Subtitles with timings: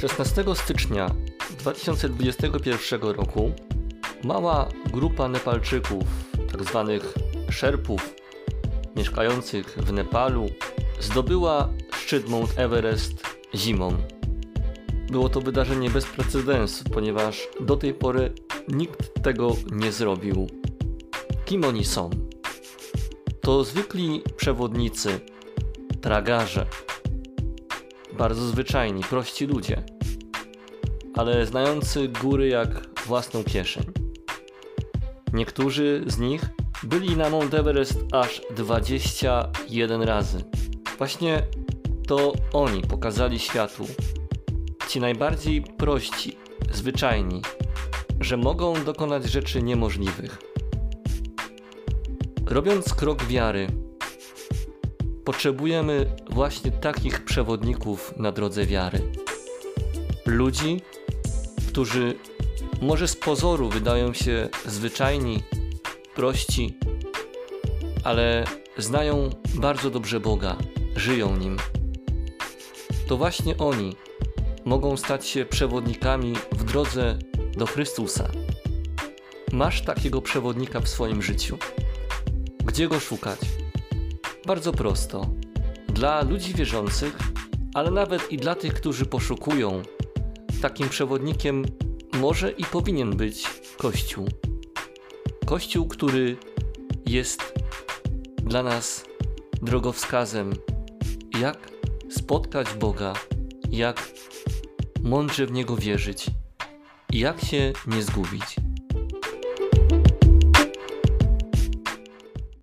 [0.00, 1.14] 16 stycznia
[1.58, 3.52] 2021 roku
[4.24, 6.04] mała grupa Nepalczyków,
[6.52, 6.98] tzw.
[7.00, 8.14] Tak szerpów
[8.96, 10.46] mieszkających w Nepalu,
[11.00, 13.22] zdobyła szczyt Mount Everest
[13.54, 13.96] zimą.
[15.10, 18.32] Było to wydarzenie bez precedensu, ponieważ do tej pory
[18.68, 20.46] nikt tego nie zrobił.
[21.44, 22.10] Kim oni są?
[23.40, 25.20] To zwykli przewodnicy,
[26.00, 26.66] tragarze,
[28.18, 29.82] bardzo zwyczajni, prości ludzie,
[31.14, 33.84] ale znający góry jak własną kieszeń.
[35.32, 36.44] Niektórzy z nich
[36.82, 40.44] byli na Mount Everest aż 21 razy.
[40.98, 41.42] Właśnie
[42.06, 43.86] to oni pokazali światu,
[44.88, 46.36] ci najbardziej prości,
[46.70, 47.42] zwyczajni,
[48.20, 50.38] że mogą dokonać rzeczy niemożliwych.
[52.46, 53.66] Robiąc krok wiary,
[55.28, 59.12] potrzebujemy właśnie takich przewodników na drodze wiary.
[60.26, 60.80] Ludzi,
[61.68, 62.14] którzy
[62.82, 65.42] może z pozoru wydają się zwyczajni,
[66.14, 66.78] prości,
[68.04, 68.44] ale
[68.78, 70.56] znają bardzo dobrze Boga,
[70.96, 71.56] żyją nim.
[73.08, 73.96] To właśnie oni
[74.64, 77.18] mogą stać się przewodnikami w drodze
[77.56, 78.28] do Chrystusa.
[79.52, 81.58] Masz takiego przewodnika w swoim życiu.
[82.64, 83.40] Gdzie go szukać?
[84.48, 85.26] Bardzo prosto.
[85.88, 87.18] Dla ludzi wierzących,
[87.74, 89.82] ale nawet i dla tych, którzy poszukują,
[90.62, 91.64] takim przewodnikiem
[92.12, 94.28] może i powinien być Kościół.
[95.46, 96.36] Kościół, który
[97.06, 97.54] jest
[98.36, 99.04] dla nas
[99.62, 100.52] drogowskazem,
[101.40, 101.68] jak
[102.10, 103.12] spotkać Boga,
[103.70, 104.08] jak
[105.02, 106.30] mądrze w Niego wierzyć
[107.12, 108.56] jak się nie zgubić.